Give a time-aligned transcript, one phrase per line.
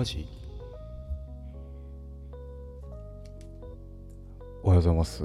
[0.00, 0.26] マジ？
[4.62, 5.24] おはようございます。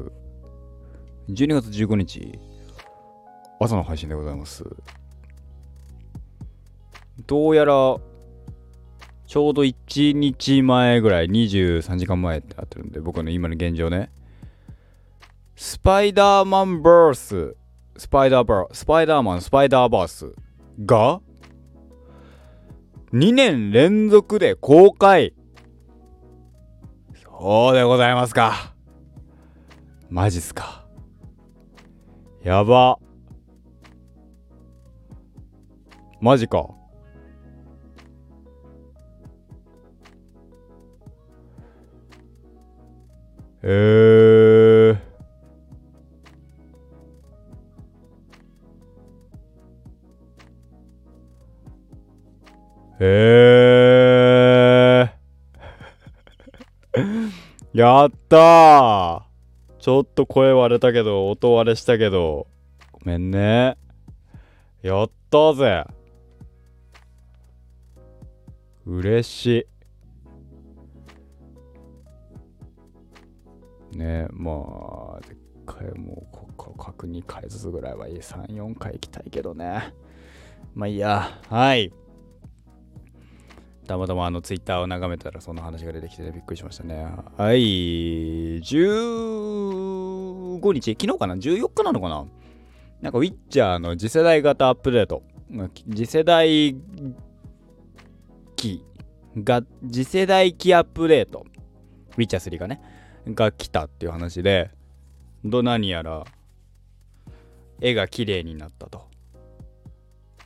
[1.29, 2.37] 12月15日、
[3.57, 4.65] 朝の配信でございます。
[7.25, 7.71] どうやら、
[9.25, 14.12] ちょうど1日前ぐらい、23時間前ってなってるんで、僕の今の現状ね。
[15.55, 17.55] スパイダーマンバース、
[17.95, 20.34] スパイダーバー、スパイダーマン、スパイダーバース
[20.85, 21.21] が、
[23.13, 25.33] 2年連続で公開。
[27.39, 28.73] そうでございますか。
[30.09, 30.85] マジっすか。
[32.43, 32.97] やば。
[36.21, 36.69] マジか。
[43.61, 44.64] えー。
[52.99, 55.15] えー。
[57.74, 59.21] やったー
[59.79, 62.48] ちょっと声割れたけど、音割れしたけど、
[62.93, 63.77] ごめんね。
[64.82, 65.84] やったぜ。
[68.86, 69.68] 嬉し
[73.94, 73.98] い。
[73.98, 78.20] ねえまあ、でっかいもう、ここ確2回ずつぐらいはいい。
[78.20, 79.94] 3、4回行きたいけどね。
[80.74, 81.42] まあいいや。
[81.50, 81.92] はい。
[83.86, 87.05] たまたまあのツイッターを眺めたらその話が出てきて、ね、びっくりしましたね。
[87.38, 88.59] はい。
[88.59, 92.25] 15日昨日かな ?14 日なのかな？
[93.02, 95.23] なんかウィッチャーの次世代型アップデート。
[95.89, 96.75] 次世代
[98.56, 98.83] 機
[99.38, 101.45] が、次世代機アップデート。
[102.17, 102.81] ウィッチャー3がね。
[103.28, 104.72] が来たっていう話で、
[105.44, 106.25] ど何やら
[107.81, 109.06] 絵が綺麗になったと。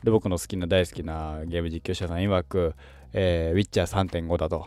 [0.02, 2.74] で、僕の好きな大好きなゲーム実況者さん曰く、
[3.12, 4.66] えー、ウィッチャー3.5だと。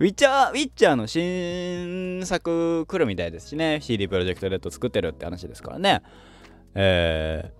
[0.00, 3.80] ウィッチャー、ウィッチャーの新作来るみたいですしね。
[3.80, 6.02] CD プロジェクトレッド作ってるって話ですからね。
[6.74, 7.52] え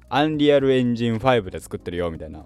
[0.00, 2.44] ー、アンリアルエンジン5で作ってるよみたいな。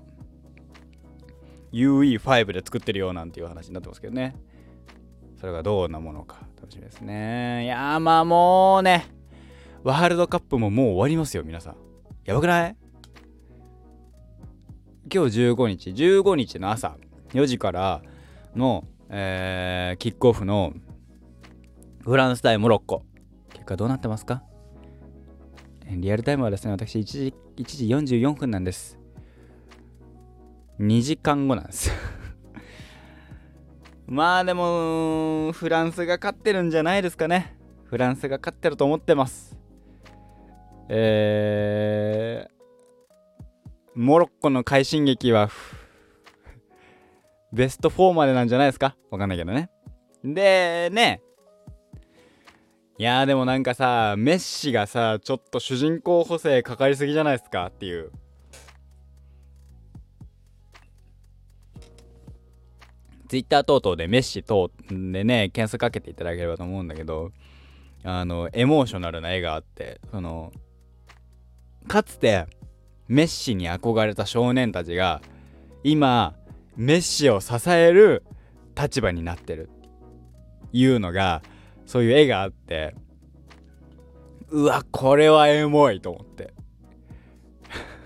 [1.73, 4.35] UE5 で作ってるよなんていう話になってますけどね。
[5.39, 7.65] それがどんなものか楽しみですね。
[7.65, 9.07] いやーまあもうね、
[9.85, 11.77] ワールドカップももう終わりますよ、皆さん。
[12.25, 12.77] やばくない？
[15.11, 16.99] 今日15日、15日の朝
[17.31, 18.03] 4時から
[18.55, 20.75] の、えー、キックオフの
[22.05, 23.05] フランス対モロッコ。
[23.53, 24.43] 結果どうなってますか？
[25.91, 27.65] リアルタイムはですね、私1時 ,1
[28.05, 28.99] 時44分なんです。
[30.79, 31.91] 2時間後なんです
[34.07, 37.57] まあでも、フランスが勝ってるんじゃないですかね。
[37.85, 39.59] フランスが勝ってると思ってます。
[40.91, 42.58] えー、
[44.01, 45.51] モロッコの快進撃は、
[47.53, 48.95] ベスト4までなんじゃないですか？
[49.11, 49.71] わかんないけどね。
[50.23, 51.21] で、ね。
[52.97, 57.67] いやでもなんかさ、メッシがさ、ちょっと主人公補正かかりすぎじゃないですか？
[57.67, 58.13] っていう。
[63.29, 67.33] ツイッター等々でメッシ等でね、検索かけていただければと思うんだけど、
[68.05, 70.53] あの、エモーショナルな絵があって、その、
[71.89, 72.47] かつて、
[73.09, 75.23] メッシに憧れた少年たちが
[75.83, 76.35] 今
[76.77, 78.23] メッシを支える
[78.81, 79.71] 立場になってる
[80.73, 81.43] いうのが
[81.87, 82.95] そういう絵があって
[84.51, 86.53] うわこれはエモいと思って。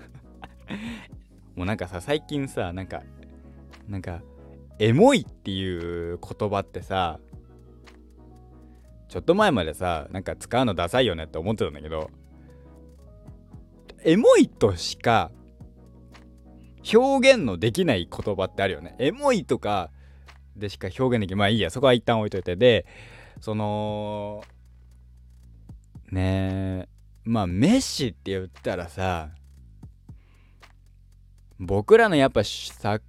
[1.55, 3.03] もうなんかさ最近さなんか
[3.87, 4.21] なんか
[4.79, 7.19] エモいっていう言葉ってさ
[9.07, 12.09] ちょっと前までさなんか使うのダサいよねって思ってたんだけど
[14.05, 15.31] エモいとしか
[16.93, 18.95] 表現のできない言葉ってあるよね。
[18.99, 19.89] エモいとか
[20.55, 21.37] でしか表現できない。
[21.37, 22.55] まあいいや、そこは一旦置いといて。
[22.55, 22.85] で、
[23.39, 24.43] その、
[26.11, 26.89] ねえ、
[27.23, 29.29] まあメッシって言ったらさ、
[31.59, 32.99] 僕らのやっぱさ、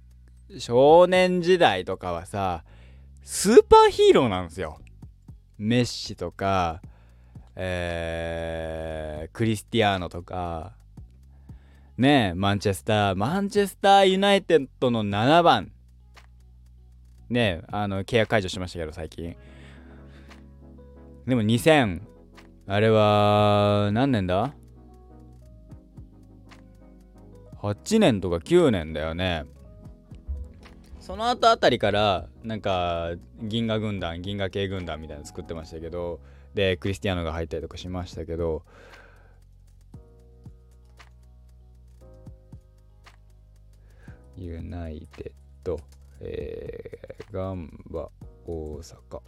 [0.57, 2.63] 少年時代とかはさ、
[3.23, 4.79] スーパーヒーローなんですよ。
[5.57, 6.81] メッシとか、
[7.55, 10.75] えー、クリスティアーノとか、
[11.97, 15.71] ねえマンチェスター、マンチェスターユナイテッドの7番、
[17.29, 19.37] ねあの、契約解除しましたけど、最近。
[21.25, 22.01] でも2000、
[22.67, 24.53] あれは、何年だ
[27.61, 29.45] ?8 年とか9年だよね。
[30.99, 33.11] その後あたりから、なんか、
[33.41, 36.19] 銀河軍団、銀河系軍団みたいなの作ってましたけど、
[36.55, 38.63] で、クリスティアーノが入ったりとかしましたけど、
[44.37, 45.31] ユナイテッ
[45.63, 45.79] ド、
[46.19, 48.09] えー、ガンバ
[48.45, 49.21] 大阪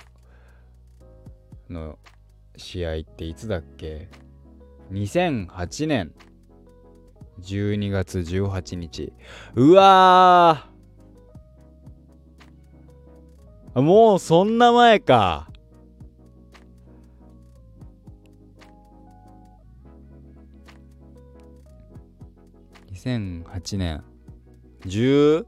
[1.70, 1.98] の
[2.58, 4.10] 試合っていつだっけ
[4.92, 6.14] ?2008 年
[7.42, 9.14] 12月18日。
[9.56, 15.50] うわーもうそんな前か。
[22.92, 24.04] 2008年
[24.88, 25.46] 10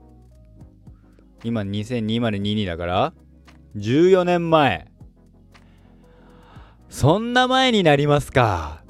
[1.44, 3.14] 今2022だから
[3.78, 4.88] 14年前。
[6.90, 8.84] そんな前になりますか。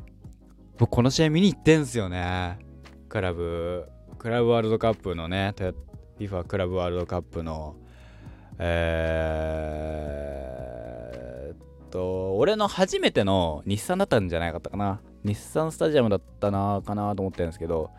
[0.77, 2.57] 僕この試合見に行ってんすよね。
[3.09, 3.89] クラブ。
[4.17, 5.53] クラブワールドカップのね
[6.19, 7.75] FIFA クラブワールドカップの。
[8.57, 11.57] えー、っ
[11.89, 15.01] と俺の初めての日産だったんじゃないかったかな。
[15.23, 17.91] 日産スタジアムだったなかなと思ってるんですけど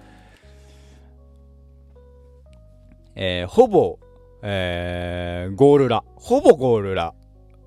[3.15, 3.99] えー、ほぼ、
[4.43, 7.15] えー、ゴールラ、ほぼゴールラ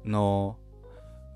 [0.05, 0.57] の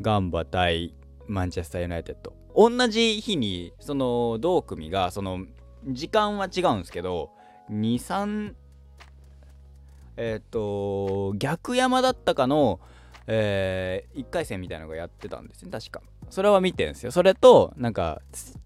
[0.01, 0.93] ガンバ対
[1.27, 2.33] マンチェスターユナイテッド。
[2.55, 5.45] 同じ日に、その同組が、その
[5.87, 7.31] 時間は違うんですけど、
[7.69, 8.53] 2、3、
[10.17, 12.79] えっ、ー、と、逆山だったかの、
[13.27, 16.01] えー、1回戦みたいなのがやってたんですね、確か。
[16.29, 17.11] それは見てるんですよ。
[17.11, 18.21] それと、なんか、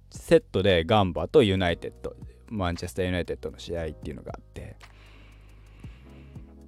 [0.10, 2.16] セットでガンバとユナイテッド、
[2.50, 4.78] マンチェスターユナイテッドの試合っていうのがあって、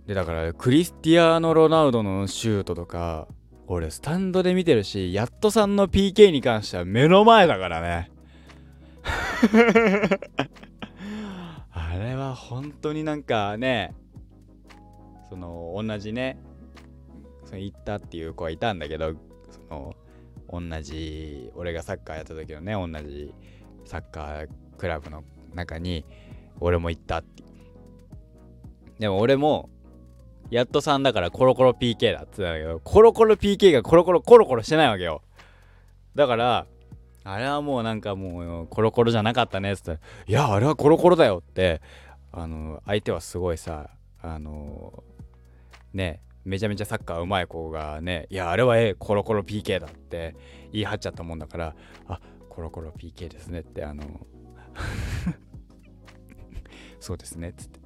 [0.08, 3.28] でだからクリスティアーノ・ロナウドのシュートとか
[3.68, 8.12] 俺スタンドで見てるしやっとさんの PK に関しては目の前だからね。
[11.72, 13.94] あれは本当になんかね
[15.30, 16.38] その同じね
[17.46, 19.14] その行ったっていう子はいたんだけど
[19.50, 19.96] その
[20.50, 23.34] 同じ俺がサッカーやった時のね同じ
[23.86, 25.24] サッカークラブの
[25.54, 26.06] 中に
[26.60, 27.44] 俺も行ったって。
[29.00, 29.70] でも俺も
[30.50, 35.22] やっと3だからコロコロ PK だって言ったんだけど、コロコロ PK がコロコロコロコロしてないわけよ。
[36.16, 36.68] だから、
[37.24, 41.82] あれはもうなんかもうコロコロじゃなかったねっつったら、いや、あれはコロコロだよって、
[42.32, 43.90] あの、相手はすごいさ、
[44.22, 45.04] あの、
[45.94, 50.36] ね、めちゃめちゃサッカーうまい子がね、いや、あれはええ、コロコロ PK だって
[50.72, 51.76] 言い張っちゃったもんだから、
[52.08, 52.20] あ、
[52.50, 54.04] コロコロ PK ですねって、あの、
[57.00, 57.80] そうですねっつって。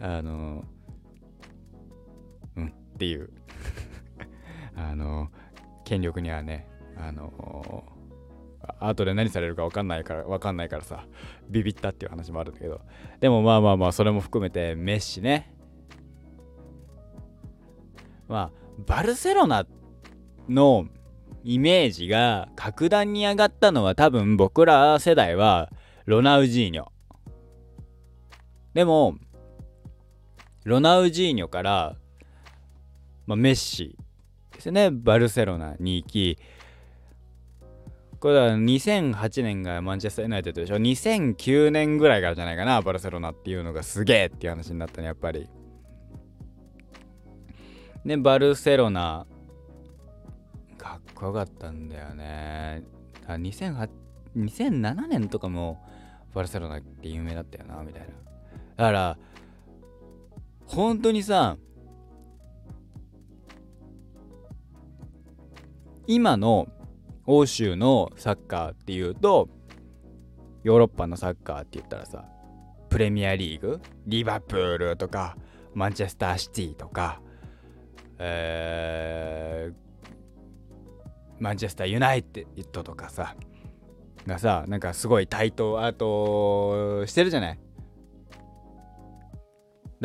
[0.00, 0.64] あの、
[2.56, 2.66] うん。
[2.68, 3.30] っていう。
[4.76, 5.30] あの
[5.84, 6.66] 権力にはね
[6.96, 7.84] あの
[8.80, 11.06] 後で何されるか分かんないから分かんないからさ
[11.48, 12.80] ビビったっていう話もあるんだけど。
[13.20, 15.52] でもまあまあまあそれも含めてメッシね。
[18.28, 19.66] まあバルセロナ
[20.48, 20.86] の
[21.42, 25.70] イメージが格段に上がったのは多分僕ら世代は
[26.06, 26.86] ロナウジーニョ。
[28.72, 29.16] でも
[30.64, 31.96] ロナウジーニョから
[33.26, 33.96] まあ、メッシ
[34.52, 34.90] ですね。
[34.90, 36.38] バルセロナに行き
[38.20, 40.76] これは2008年がマンチェスター・ユナイテッドでしょ。
[40.76, 45.46] 2009年ぐらいからじゃないかなバルセロナっていうのがすげえっていう話になったねやっぱり。
[48.06, 49.26] でバルセロナ
[50.78, 52.82] かっこよかったんだよね。
[53.26, 53.90] あ2008
[54.36, 55.84] 2007年とかも
[56.34, 58.08] バルセロナって有名だったよなみたいな。
[58.08, 59.18] だから
[60.66, 61.58] 本当にさ
[66.06, 66.68] 今の
[67.26, 69.48] 欧州のサッカーっていうと
[70.62, 72.24] ヨーロッパのサッカーって言ったらさ
[72.90, 75.36] プレミアリーグリバプールとか
[75.74, 77.20] マンチェスターシティとか、
[78.18, 79.74] えー、
[81.40, 83.34] マンチェスターユナイテッドとかさ
[84.26, 87.58] がさなんかすごい対等あとしてるじゃない？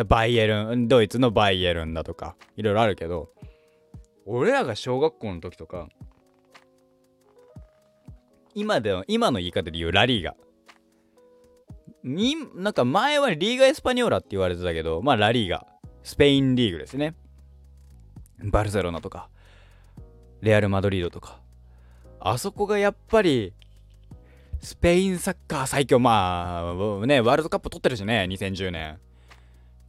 [0.08, 3.30] バイエルンドイツのバイエルンだとかいろいろあるけど
[4.32, 5.90] 俺らが小学校の時とか
[8.54, 10.36] 今で今の言い方で言うラリーガ
[12.04, 15.66] になんか前はリーガ・エスパニョーラって言われてたけどまあラリーガ
[16.04, 17.16] スペインリーグですね。
[18.40, 19.30] バルセロナとか。
[20.42, 21.42] レアル・マドリードとか。
[22.20, 23.54] あそこがやっぱり
[24.62, 26.00] スペインサッカー最強。
[26.00, 28.94] まあねワールドカップ取ってるしね2010年。
[28.94, 28.98] っ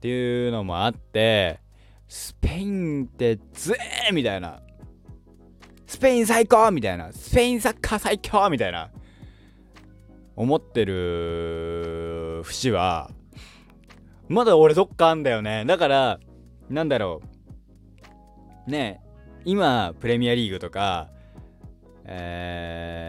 [0.01, 1.61] ていうのもあって
[2.11, 4.61] スペインってずえーみたいな。
[5.87, 7.13] スペイン最高みたいな。
[7.13, 8.91] スペインサッカー最強みたいな。
[10.35, 13.13] 思ってる節は、
[14.29, 15.65] まだ俺どっかあんだよね。
[15.65, 16.19] だから、
[16.69, 17.23] なんだろ
[18.67, 18.71] う。
[18.71, 19.01] ね
[19.45, 21.11] 今、プレミアリーグとか、
[22.07, 23.05] え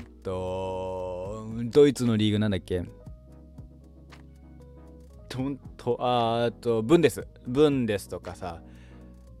[0.00, 2.82] ー、っと、ドイツのリーグなんだっけ？
[5.76, 8.60] とあとブンデスブンデスとかさ、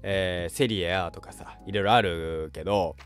[0.02, 2.96] えー、セリエ A とかさいろいろあるけど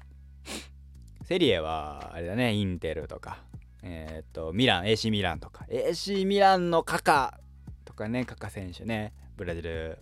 [1.25, 3.43] セリエはあれだねインテルとか
[3.83, 5.65] えっ、とミラン AC ミランとか。
[5.71, 7.39] AC ミランのカカ
[7.85, 9.99] とかねカカ選手ねブラジル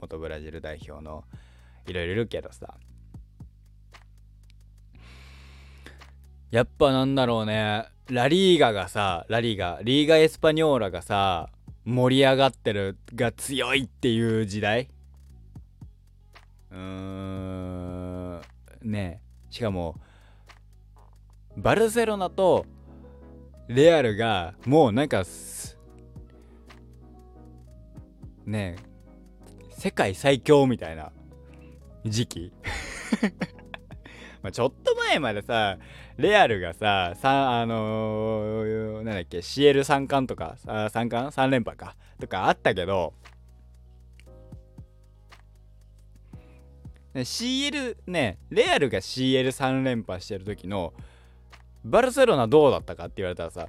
[0.00, 1.24] 元ブラジル代表の
[1.86, 2.74] いろいろいるけどさ。
[6.50, 11.48] やっぱなんだろうねラリーガがさラリーガリーガエスパニョーラがさ
[11.84, 14.88] 盛り上がってるが強いっていう時代？
[16.70, 18.40] うーん。
[18.82, 19.52] ねえ。
[19.52, 19.96] しかも
[21.56, 22.66] バルセロナと
[23.68, 25.24] レアルがもうなんか
[28.46, 28.82] ねえ
[29.70, 31.12] 世界最強みたいな
[32.04, 32.52] 時期？
[34.42, 35.78] まちょっと前までさ
[36.20, 40.56] レアルがさあのー、なんだっけ CL 三冠とか
[40.90, 41.96] 三冠？3連覇か？
[42.20, 43.14] とかあったけど
[47.14, 50.92] CL ねレアルが CL3 連覇してる時の
[51.84, 53.68] バルセロナどうだったかって言われたらさ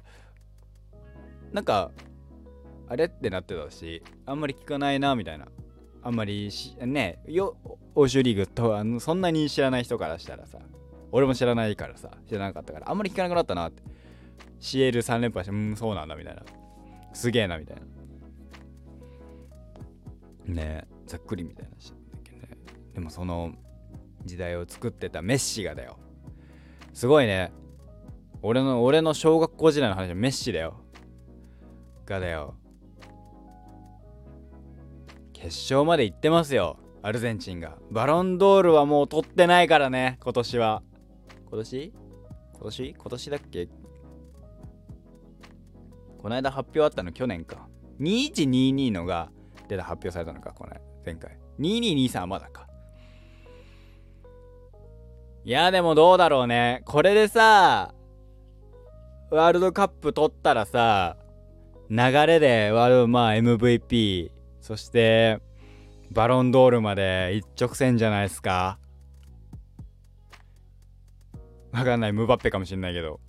[1.52, 1.90] なんか
[2.88, 5.48] あれってなってたしあんまり聞かないなみたいな。
[6.04, 7.56] あんまりねよ
[7.94, 10.58] 欧州リーグとあのそんなに知らない人からしたらさ。
[11.12, 13.82] 俺も知らないからさ知らなかったからあんまり聞かなくなったなって。
[14.60, 16.42] CL3 連覇してうんそうなんだみたいな。
[17.12, 17.76] すげえなみたい
[20.48, 20.54] な。
[20.54, 21.80] ねざっくりみたいな。
[21.80, 21.96] しね
[22.94, 23.52] でもその
[24.24, 25.98] 時代を作ってたメッシがだよ。
[26.94, 27.52] すごいね。
[28.40, 30.80] 俺の俺の小学校時代の話はメッシだよ。
[32.06, 32.54] がだよ。
[35.32, 36.78] 決勝まで行ってますよ。
[37.02, 37.76] アルゼンチンが。
[37.90, 40.82] バロンドールはもう取ってないからね今年は。
[41.52, 41.92] 今年？
[42.54, 42.94] 今年？
[42.94, 43.68] 今年だっけ？
[46.16, 47.68] この間発表あったの去年か。
[48.00, 49.30] 2122のが
[49.68, 51.36] 出た発表されたのかこの前回。
[51.60, 52.66] 2223はまだか。
[55.44, 56.80] いやでもどうだろうね。
[56.86, 57.92] これでさ
[59.30, 61.18] ワールドカップ取ったらさ
[61.90, 64.30] 流れでワールドまあ MVP
[64.62, 65.40] そして
[66.12, 68.78] バロンドールまで一直線じゃないですか。
[71.72, 72.12] わかんない。
[72.12, 73.20] ムバッペかもしんないけど。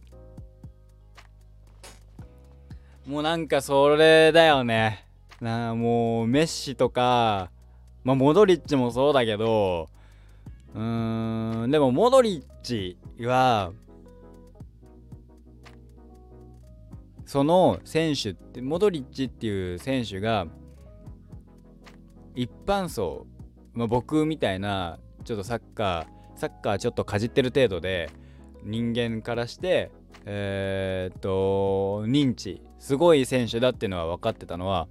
[3.07, 5.07] もうなんかそれだよね。
[5.43, 7.51] なもうメッシとか
[8.03, 9.89] まあモドリッチもそうだけど
[10.73, 13.73] うーんでもモドリッチは
[17.25, 20.47] その選手ってモドリッチっていう選手が
[22.35, 23.27] 一般層、
[23.73, 28.09] まあ、僕みたいなちょっとサッカーサッカーちょっとかじってる程度で
[28.63, 29.91] 人間からして
[30.25, 34.88] えー、っと認知すごい選手だっていうのは分かってたのは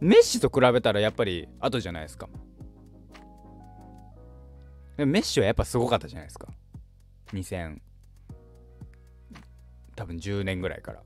[0.00, 2.28] メッシと比べたらやっぱり後じゃないですか。
[4.96, 6.48] メッシはやっぱすごかったじゃないですか。
[7.32, 7.78] 2000
[9.94, 11.02] 多分10年ぐらいから。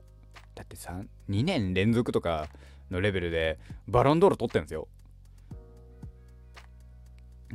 [0.54, 2.48] だって2年連続とか
[2.90, 4.88] のレベルでバロンドール取ってるんですよ。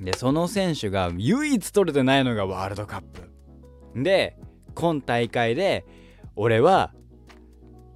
[0.02, 4.02] でその選手が唯一取れてないのがワールドカップ。
[4.04, 4.38] で
[4.74, 5.86] 今大会で
[6.36, 6.94] 俺は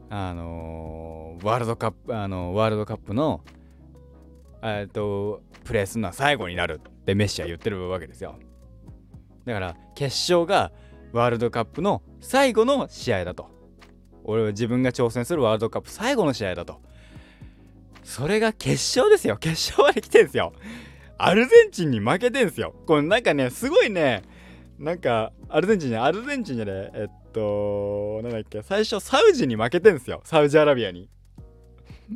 [0.09, 3.43] あのー、ワールドカップあのー、ワールドカップの
[4.61, 8.35] えっとプレーするのは最後になるってメッシは言ってるわけですよ。
[9.45, 10.71] だから決勝が
[11.11, 13.49] ワールドカップの最後の試合だと。
[14.23, 16.81] 俺は自分が挑戦するワールドカップ最後の試合だと。
[18.03, 19.37] それが決勝ですよ。
[19.37, 20.53] 決勝まで来てんですよ。
[21.17, 22.75] アルゼンチンに負けてんすよ。
[22.85, 24.23] これなんかねすごいね
[24.77, 31.09] なんかアルゼンチンじゃアルゼンチンじゃねえっとなんだっけ最初サウジに負けてんすよサウジアラビアに。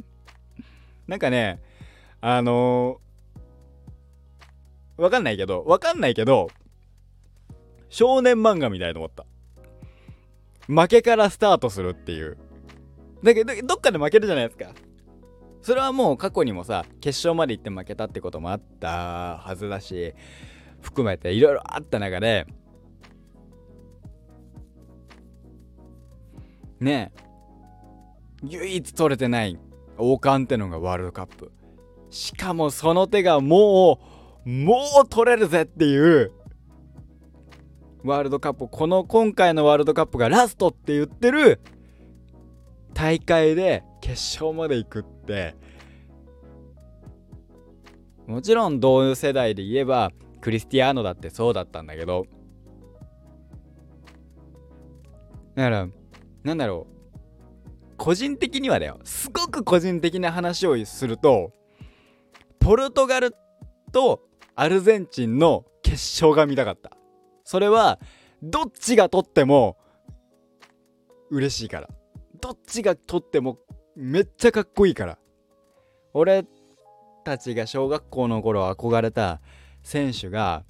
[1.07, 1.61] なんかね
[2.21, 6.49] あのー、わかんないけどわかんないけど
[7.89, 9.25] 少年漫画みたいと思った。
[10.67, 12.37] 負けからスタートするっていう。
[13.23, 14.73] だけどどっかで負けるじゃないですか。
[15.61, 20.13] それはもう過去にもさ決勝まで行って負けたってこともあったはずだし
[20.81, 22.47] 含めていろいろあった中で
[26.79, 27.29] ねえ
[28.43, 29.57] 唯一取れてない
[29.97, 31.51] 王冠ってのがワールドカップ。
[32.09, 33.99] しかもその手がも
[34.45, 36.31] うもう取れるぜっていう
[38.03, 38.67] ワールドカップ。
[38.69, 41.59] この今回のワールドカップがラストって言ってる
[42.93, 45.55] 大会で決勝まで行くって。
[48.27, 52.25] もちろん同世代で言えばクリスティアーノだってそうだったんだけど。
[55.55, 55.87] だから
[56.43, 56.99] なんだろう。
[57.97, 58.99] 個人的にはだよ。
[59.03, 61.51] すごく個人的な話をすると
[62.59, 63.35] ポルトガル
[63.91, 64.21] と
[64.55, 66.91] アルゼンチンの決勝が見たかった。
[67.43, 67.99] それは
[68.43, 69.77] どっちが取っても
[71.31, 71.89] 嬉しいから。
[72.39, 73.57] どっちが取っても
[74.01, 75.17] めっちゃかっこいいから。
[76.13, 76.45] 俺
[77.25, 79.41] たちが小学校の頃憧れた
[79.83, 80.63] 選手が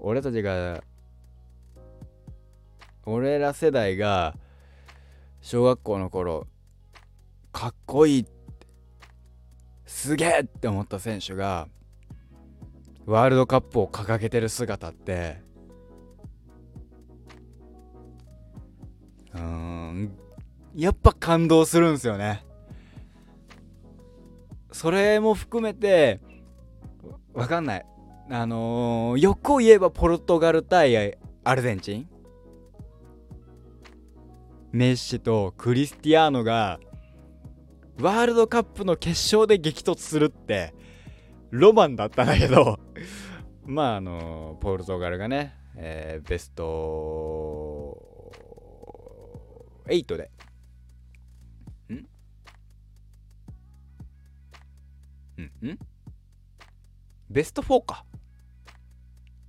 [0.00, 0.82] 俺たちが
[3.06, 4.34] 俺ら世代が
[5.42, 6.48] 小学校の頃
[7.52, 8.26] かっこいい
[9.86, 11.68] すげえって思った選手が
[13.06, 15.40] ワールドカップを掲げてる姿って
[19.34, 20.12] うん
[20.74, 22.44] やっぱ感動するんですよね。
[24.72, 26.20] それも含めて
[27.34, 27.86] わかんない。
[28.30, 32.08] あのー、欲を言えばポルトガル対アルゼンチン。
[34.72, 36.78] メッシとクリスティアーノが
[38.00, 40.72] ワールドカップの決勝で激突するって
[41.50, 42.78] ロマンだったんだけど。
[43.66, 48.00] まああのポルトガルがね、えー、ベスト
[49.86, 50.30] 8で
[55.62, 55.68] ん？
[55.68, 55.78] ん
[57.28, 58.04] ベスト4か。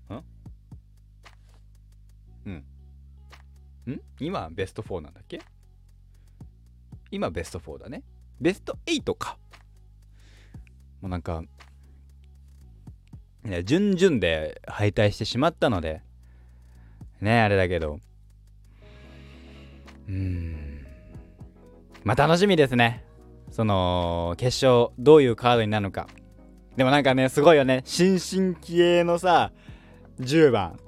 [0.10, 0.24] ん？
[2.46, 2.54] うん。
[3.92, 4.02] ん？
[4.20, 5.42] 今ベスト4なんだっけ？
[7.12, 8.04] 今ベスト4だね。
[8.40, 9.38] ベスト8か。
[11.02, 11.44] もうなんか
[13.44, 16.04] ね、順々で敗退してしまったので、
[17.22, 18.00] ね、あれだけど、
[20.08, 20.86] うーん、
[22.04, 23.04] まあ楽しみですね。
[23.52, 26.08] その、決勝、どういうカードになるのか。
[26.76, 27.82] でもなんかね、すごいよね。
[27.86, 29.52] 新進気鋭のさ、
[30.20, 30.80] 10番、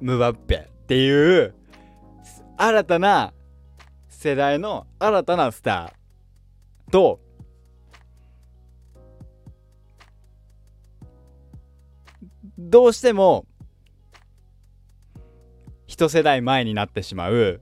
[0.00, 1.54] ムバッペっていう、
[2.56, 3.32] 新たな
[4.08, 7.20] 世代の新たなスターと、
[12.58, 13.46] どうしても
[15.86, 17.60] 一世代前になってしまう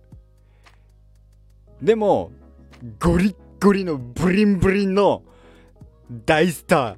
[1.83, 2.33] でも
[2.99, 5.23] ゴリッゴリのブリンブリンの
[6.25, 6.97] 大スター。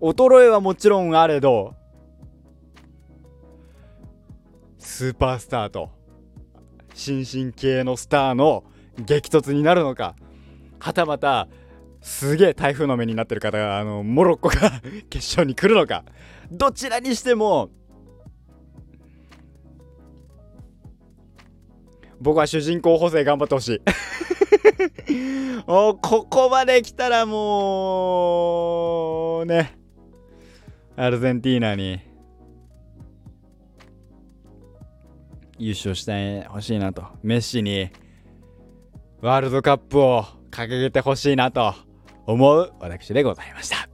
[0.00, 1.74] 衰えはもちろんあれど
[4.78, 5.90] スーパースターと
[6.92, 8.64] 新進系のスターの
[8.98, 10.16] 激突になるのか
[10.80, 11.46] はたまた
[12.00, 16.04] すげえ台風の目になってる方があのモロッコが決勝に来るのか
[16.50, 17.70] どちらにしても
[22.20, 23.82] 僕は主人公補正頑張ってほしい。
[25.66, 28.60] おここまで来たらも
[29.40, 29.76] うね
[30.96, 32.00] アルゼンティーナに
[35.58, 37.04] 優勝してほしいなと。
[37.22, 37.90] メッシに
[39.20, 41.74] ワールドカップを掲げてほしいなと
[42.26, 43.88] 思う私でございました。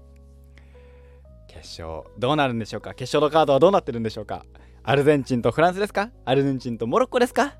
[1.47, 2.95] 決勝どうなるんでしょうか？
[2.95, 4.45] 決勝のカードはどうなってるんでしょうか？
[4.83, 6.11] アルゼンチンとフランスですか？
[6.25, 7.55] アルゼンチンとモロッコですか？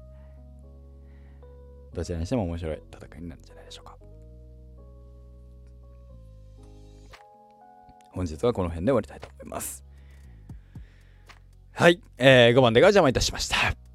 [1.95, 3.97] どちらにしても面白い戦いになるんじゃないでしょうか。
[8.13, 9.85] 本日はこの辺で終わりたいと思います。
[11.73, 13.88] はい、えー、5番でが邪魔いたしました。